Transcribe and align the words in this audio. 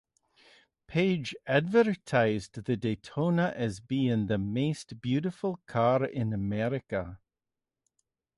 Paige 0.87 1.35
advertised 1.45 2.63
the 2.65 2.75
Daytona 2.75 3.53
as 3.55 3.79
being 3.79 4.25
The 4.25 4.39
most 4.39 4.99
beautiful 4.99 5.57
car 5.67 6.03
in 6.05 6.33
America. 6.33 7.19